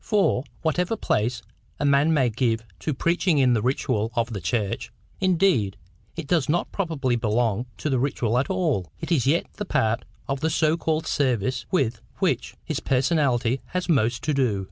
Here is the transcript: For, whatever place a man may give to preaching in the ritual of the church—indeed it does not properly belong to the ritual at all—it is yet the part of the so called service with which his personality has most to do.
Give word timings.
For, 0.03 0.43
whatever 0.63 0.97
place 0.97 1.43
a 1.79 1.85
man 1.85 2.11
may 2.11 2.31
give 2.31 2.63
to 2.79 2.91
preaching 2.91 3.37
in 3.37 3.53
the 3.53 3.61
ritual 3.61 4.11
of 4.15 4.33
the 4.33 4.41
church—indeed 4.41 5.77
it 6.15 6.25
does 6.25 6.49
not 6.49 6.71
properly 6.71 7.15
belong 7.15 7.67
to 7.77 7.87
the 7.87 7.99
ritual 7.99 8.39
at 8.39 8.49
all—it 8.49 9.11
is 9.11 9.27
yet 9.27 9.45
the 9.57 9.65
part 9.65 10.03
of 10.27 10.39
the 10.39 10.49
so 10.49 10.75
called 10.75 11.05
service 11.05 11.67
with 11.69 12.01
which 12.17 12.55
his 12.65 12.79
personality 12.79 13.61
has 13.67 13.87
most 13.87 14.23
to 14.23 14.33
do. 14.33 14.59